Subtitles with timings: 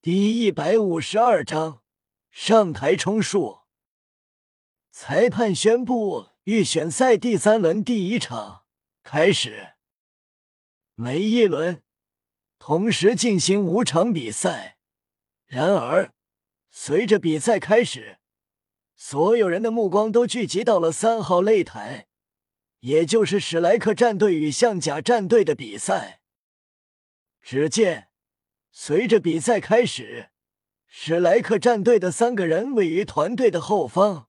[0.00, 1.82] 第一百五十二章
[2.30, 3.62] 上台充数。
[4.92, 8.62] 裁判宣布，预选赛第三轮第一场
[9.02, 9.70] 开始。
[10.94, 11.82] 每一轮
[12.60, 14.78] 同时进行五场比赛。
[15.46, 16.12] 然而，
[16.70, 18.18] 随着比赛开始，
[18.94, 22.06] 所有人的目光都聚集到了三号擂台，
[22.80, 26.20] 也就是史莱克战队与象甲战队的比赛。
[27.42, 28.07] 只见。
[28.70, 30.30] 随着比赛开始，
[30.86, 34.28] 史莱克战队的三个人位于团队的后方，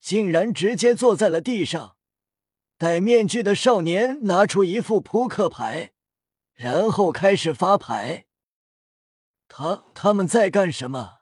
[0.00, 1.96] 竟然直接坐在了地上。
[2.78, 5.92] 戴面具的少年拿出一副扑克牌，
[6.52, 8.26] 然后开始发牌。
[9.48, 11.20] 他他们在干什么？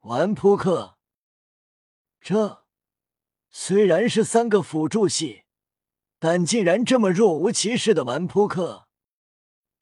[0.00, 0.96] 玩扑克。
[2.20, 2.64] 这
[3.50, 5.42] 虽然是三个辅助系，
[6.18, 8.88] 但竟然这么若无其事的玩扑克。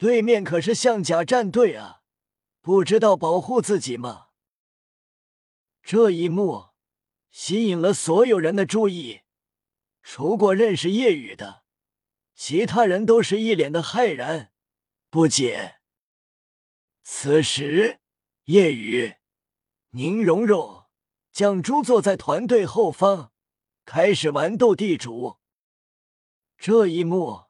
[0.00, 2.00] 对面可是象甲战队啊，
[2.62, 4.28] 不知道保护自己吗？
[5.82, 6.70] 这一幕
[7.28, 9.20] 吸引了所有人的注意，
[10.02, 11.64] 除过认识叶雨的，
[12.34, 14.54] 其他人都是一脸的骇然
[15.10, 15.80] 不解。
[17.02, 18.00] 此时，
[18.44, 19.16] 叶雨、
[19.90, 20.86] 宁荣荣、
[21.30, 23.32] 将珠坐在团队后方，
[23.84, 25.40] 开始玩斗地主。
[26.56, 27.49] 这一幕。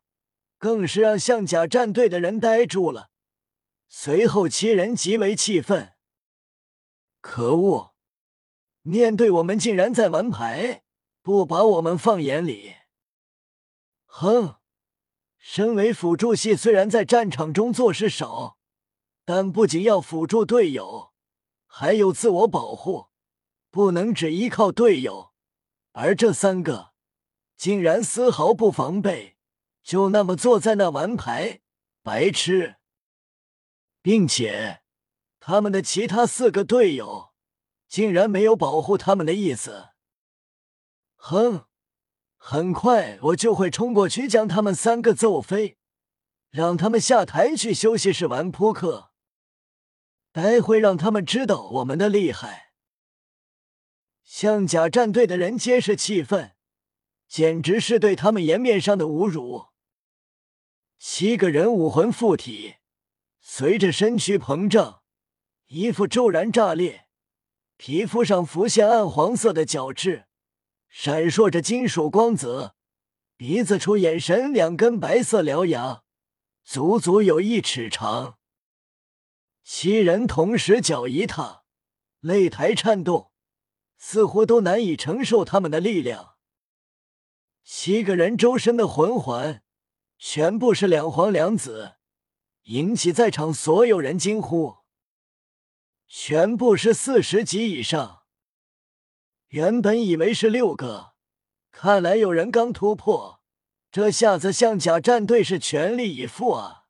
[0.61, 3.09] 更是让象甲战队的人呆住了，
[3.89, 5.95] 随后七人极为气愤。
[7.23, 7.95] 可恶！
[8.83, 10.83] 面对我们竟然在玩牌，
[11.23, 12.75] 不把我们放眼里。
[14.05, 14.57] 哼！
[15.39, 18.59] 身为辅助系，虽然在战场中做事少，
[19.25, 21.15] 但不仅要辅助队友，
[21.67, 23.07] 还有自我保护，
[23.71, 25.33] 不能只依靠队友。
[25.93, 26.93] 而这三个
[27.57, 29.39] 竟然丝毫不防备。
[29.83, 31.61] 就那么坐在那玩牌，
[32.03, 32.77] 白痴，
[34.03, 34.83] 并且
[35.39, 37.33] 他们的其他四个队友
[37.89, 39.89] 竟然没有保护他们的意思。
[41.17, 41.67] 哼，
[42.37, 45.79] 很快我就会冲过去将他们三个揍飞，
[46.51, 49.11] 让他们下台去休息室玩扑克。
[50.33, 52.73] 待会让他们知道我们的厉害。
[54.23, 56.55] 象甲战队的人皆是气愤，
[57.27, 59.70] 简直是对他们颜面上的侮辱。
[61.03, 62.75] 七个人武魂附体，
[63.41, 65.01] 随着身躯膨胀，
[65.69, 67.07] 衣服骤然炸裂，
[67.79, 70.27] 皮肤上浮现暗黄色的角质，
[70.91, 72.77] 闪烁着金属光泽，
[73.39, 76.03] 鼻子处眼神两根白色獠牙，
[76.65, 78.37] 足足有一尺长。
[79.65, 81.63] 七人同时脚一踏，
[82.21, 83.33] 擂台颤动，
[83.97, 86.35] 似乎都难以承受他们的力量。
[87.65, 89.63] 七个人周身的魂环。
[90.23, 91.95] 全部是两皇两子，
[92.65, 94.81] 引起在场所有人惊呼。
[96.07, 98.25] 全部是四十级以上，
[99.49, 101.15] 原本以为是六个，
[101.73, 103.41] 看来有人刚突破。
[103.91, 106.85] 这下子象甲战队是全力以赴啊！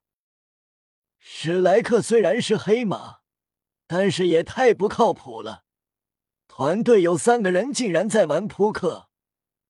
[1.17, 3.19] 史莱克虽然是黑马，
[3.87, 5.63] 但是也太不靠谱了。
[6.49, 9.09] 团队有三个人竟然在玩扑克，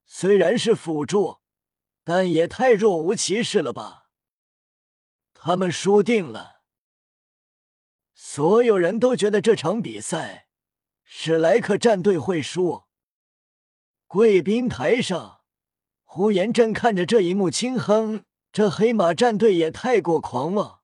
[0.03, 1.40] 虽然是辅助。
[2.03, 4.09] 但也太若无其事了吧！
[5.33, 6.61] 他们输定了，
[8.13, 10.47] 所有人都觉得这场比赛
[11.03, 12.83] 史莱克战队会输。
[14.07, 15.41] 贵宾台上，
[16.03, 20.81] 呼延震看着这一幕轻哼：“这黑马战队也太过狂妄。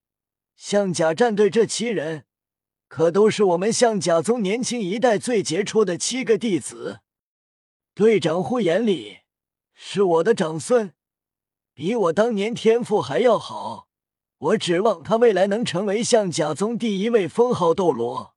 [0.56, 2.26] 象甲战队这七人，
[2.88, 7.02] 可都是我们象甲宗年轻一代最杰出的七个弟子。
[7.94, 9.20] 队长呼延礼
[9.74, 10.94] 是我的长孙。”
[11.78, 13.88] 比我当年天赋还要好，
[14.40, 18.36] 我指望他未来能成为象甲宗第一位封号斗罗。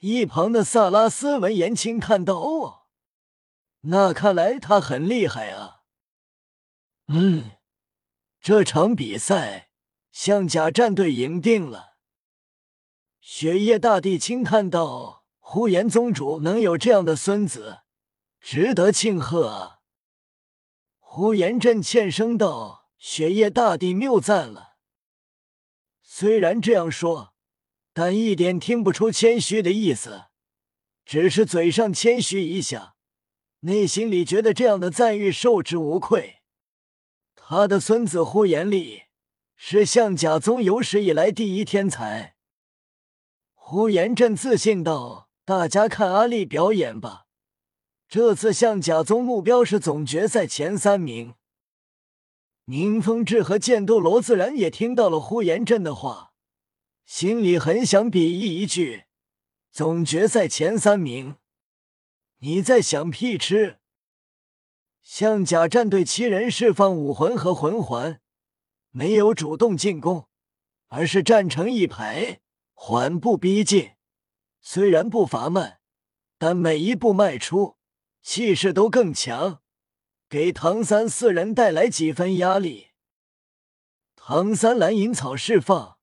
[0.00, 2.86] 一旁的萨拉斯闻言轻叹道：“哦，
[3.82, 5.82] 那看来他很厉害啊。”
[7.06, 7.52] 嗯，
[8.40, 9.70] 这场比赛
[10.10, 11.98] 象甲战队赢定了。
[13.20, 17.82] 雪夜大帝轻叹道：“呼延宗主能有这样的孙子，
[18.40, 19.76] 值得庆贺啊。”
[21.18, 24.76] 呼延震欠声道：“雪夜大帝谬赞了。”
[26.00, 27.34] 虽然这样说，
[27.92, 30.26] 但一点听不出谦虚的意思，
[31.04, 32.94] 只是嘴上谦虚一下，
[33.62, 36.36] 内心里觉得这样的赞誉受之无愧。
[37.34, 39.02] 他的孙子呼延力
[39.56, 42.36] 是象甲宗有史以来第一天才。
[43.54, 47.24] 呼延震自信道：“大家看阿力表演吧。”
[48.08, 51.34] 这次象甲宗目标是总决赛前三名。
[52.64, 56.32] 宁风致和剑斗罗自然也听到了呼延震的话，
[57.04, 59.04] 心里很想比翼一句：
[59.70, 61.36] 总决赛前三名。
[62.38, 63.78] 你在想屁吃？
[65.02, 68.20] 象甲战队七人释放武魂和魂环，
[68.90, 70.28] 没有主动进攻，
[70.86, 72.40] 而是站成一排，
[72.72, 73.90] 缓步逼近。
[74.60, 75.80] 虽然步伐慢，
[76.38, 77.77] 但每一步迈出，
[78.22, 79.62] 气势都更强，
[80.28, 82.88] 给唐三四人带来几分压力。
[84.16, 85.98] 唐三蓝银草释放，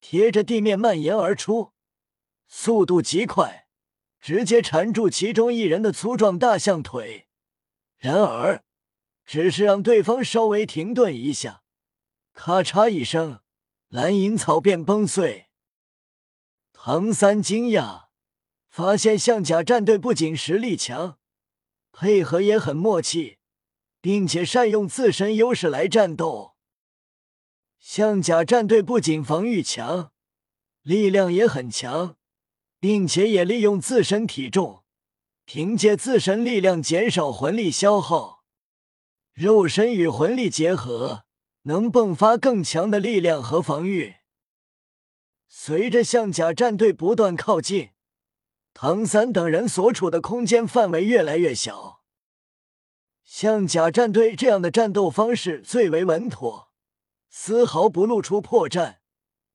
[0.00, 1.72] 贴着地面蔓延而出，
[2.48, 3.68] 速度极快，
[4.20, 7.28] 直接缠住其中一人的粗壮大象腿。
[7.96, 8.64] 然而，
[9.24, 11.62] 只是让对方稍微停顿一下，
[12.32, 13.40] 咔嚓一声，
[13.88, 15.50] 蓝银草便崩碎。
[16.72, 18.06] 唐三惊讶，
[18.68, 21.19] 发现象甲战队不仅实力强，
[21.92, 23.38] 配合也很默契，
[24.00, 26.54] 并且善用自身优势来战斗。
[27.78, 30.12] 象甲战队不仅防御强，
[30.82, 32.16] 力量也很强，
[32.78, 34.84] 并且也利用自身体重。
[35.44, 38.44] 凭借自身力量减少魂力消耗，
[39.32, 41.24] 肉身与魂力结合，
[41.62, 44.14] 能迸发更强的力量和防御。
[45.48, 47.90] 随着象甲战队不断靠近，
[48.82, 52.02] 唐三等人所处的空间范围越来越小。
[53.22, 56.72] 像甲战队这样的战斗方式最为稳妥，
[57.28, 59.00] 丝毫不露出破绽。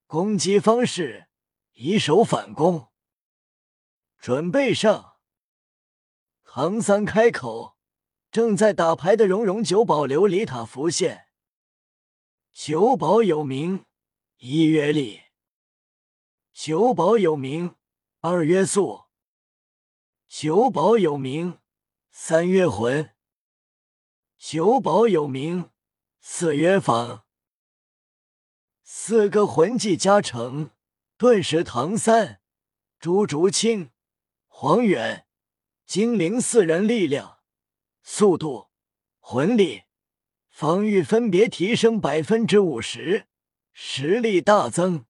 [0.05, 1.25] 攻击方式：
[1.73, 2.89] 以守反攻。
[4.19, 5.15] 准备上。
[6.43, 7.77] 唐三开口，
[8.29, 11.29] 正在打牌的蓉蓉九宝琉璃塔浮现。
[12.53, 13.85] 九宝有名，
[14.37, 15.21] 一月力；
[16.53, 17.75] 九宝有名，
[18.19, 19.04] 二月速；
[20.27, 21.59] 九宝有名，
[22.09, 23.11] 三月魂；
[24.37, 25.69] 九宝有名，
[26.19, 27.25] 四月仿。
[28.83, 30.71] 四个魂技加成，
[31.17, 32.41] 顿时唐三、
[32.99, 33.91] 朱竹清、
[34.47, 35.27] 黄远。
[35.85, 37.37] 精灵四人力量、
[38.01, 38.69] 速度、
[39.19, 39.83] 魂力、
[40.49, 43.27] 防御分别提升百分之五十，
[43.71, 45.05] 实力大增。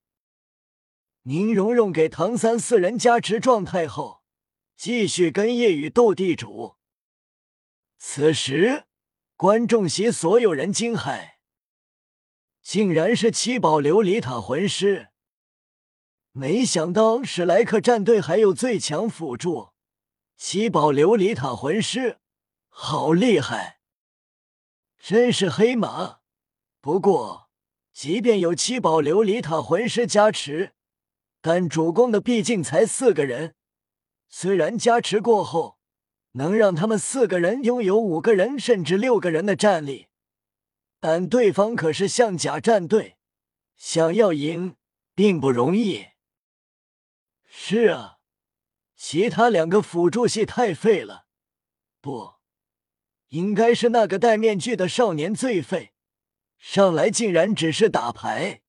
[1.22, 4.15] 宁荣荣给唐三四人加持状态后，
[4.76, 6.76] 继续跟夜雨斗地主。
[7.98, 8.86] 此时，
[9.36, 11.36] 观众席所有人惊骇，
[12.62, 15.10] 竟然是七宝琉璃塔魂师！
[16.32, 19.70] 没想到史莱克战队还有最强辅助。
[20.36, 22.20] 七宝琉璃塔魂师，
[22.68, 23.80] 好厉害！
[25.00, 26.20] 真是黑马。
[26.82, 27.50] 不过，
[27.94, 30.74] 即便有七宝琉璃塔魂师加持，
[31.42, 33.56] 但主攻的毕竟才四个人。
[34.28, 35.78] 虽然加持过后，
[36.34, 40.08] 能让他们四个人拥有五个人甚至六个人的战力，
[41.00, 43.18] 但对方可是象甲战队，
[43.76, 44.76] 想要赢
[45.14, 46.08] 并不容易。
[47.48, 48.14] 是啊。
[48.98, 51.26] 其他两个辅助系太废了，
[52.00, 52.36] 不，
[53.28, 55.92] 应该是那个戴面具的少年最废，
[56.58, 58.62] 上来竟然只是打牌。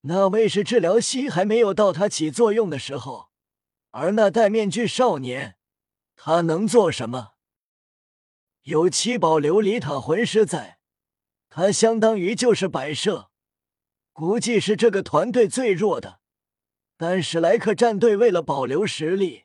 [0.00, 3.28] 那位是治疗系还没有到他起作用的时候，
[3.96, 5.56] 而那戴面具少年，
[6.16, 7.34] 他能做什么？
[8.62, 10.80] 有七宝琉璃塔魂师在，
[11.48, 13.30] 他相当于就是摆设，
[14.12, 16.18] 估计是这个团队最弱的。
[16.96, 19.44] 但史莱克战队为了保留实力，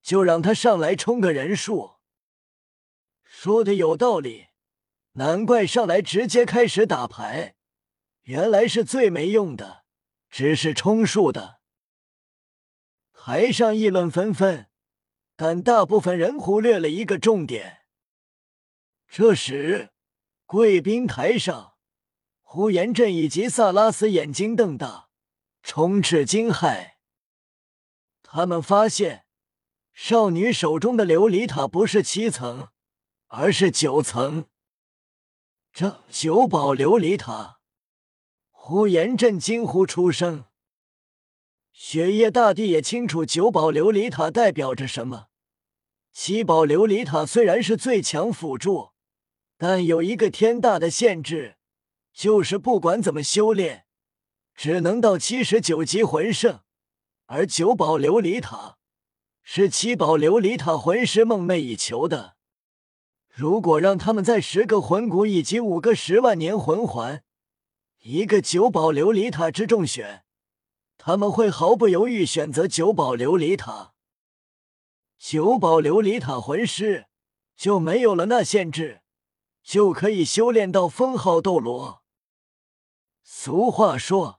[0.00, 1.94] 就让他上来冲个人数。
[3.24, 4.50] 说的有道理，
[5.14, 7.56] 难怪上来直接开始打牌，
[8.22, 9.84] 原来是最没用的，
[10.30, 11.59] 只是充数的。
[13.22, 14.70] 台上议论纷纷，
[15.36, 17.82] 但大部分人忽略了一个重点。
[19.06, 19.90] 这时，
[20.46, 21.74] 贵宾台上，
[22.40, 25.10] 呼延震以及萨拉斯眼睛瞪大。
[25.62, 26.92] 充斥惊骇，
[28.22, 29.26] 他们发现
[29.92, 32.68] 少女手中的琉璃塔不是七层，
[33.26, 34.46] 而是九层。
[35.70, 37.60] 这九宝琉璃塔！
[38.50, 40.46] 呼延震惊呼出声。
[41.72, 45.26] 雪夜大帝也清楚九宝琉璃塔代表着什么。
[46.12, 48.90] 七宝琉璃塔虽然是最强辅助，
[49.56, 51.56] 但有一个天大的限制，
[52.12, 53.86] 就是不管怎么修炼。
[54.54, 56.60] 只能到七十九级魂圣，
[57.26, 58.76] 而九宝琉璃塔
[59.42, 62.36] 是七宝琉璃塔魂师梦寐以求的。
[63.28, 67.22] 如果让他们在十个魂骨以及五个十万年魂环、
[68.02, 70.24] 一个九宝琉璃塔之中选，
[71.02, 73.94] 他们会毫不犹豫选择九宝琉璃塔。
[75.18, 77.06] 九宝琉璃塔魂师
[77.56, 79.00] 就没有了那限制，
[79.62, 82.02] 就可以修炼到封号斗罗。
[83.22, 84.38] 俗话说。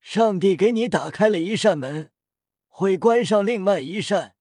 [0.00, 2.10] 上帝给你打开了一扇门，
[2.66, 4.34] 会关上另外一扇。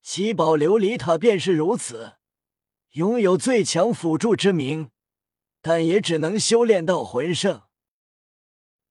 [0.00, 2.18] 七宝琉璃塔便是如此，
[2.92, 4.92] 拥有最强辅助之名，
[5.60, 7.62] 但也只能修炼到魂圣。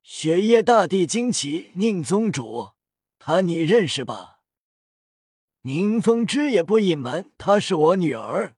[0.08, 2.74] 雪夜大帝惊奇：“宁宗主，
[3.18, 4.38] 她你认识吧？”
[5.64, 8.56] 宁风之也不隐瞒：“她是我女儿。”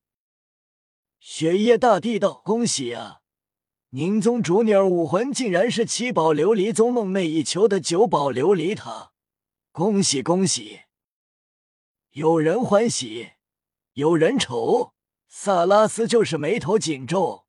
[1.21, 3.21] 雪夜大帝道：“恭喜啊！
[3.91, 9.13] 宁宗主女儿武魂竟然是七宝琉璃宗梦寐以求的九宝琉璃塔，
[9.71, 10.81] 恭喜恭喜！”
[12.11, 13.29] 有人欢喜，
[13.93, 14.91] 有人愁。
[15.29, 17.46] 萨拉斯就是眉头紧皱。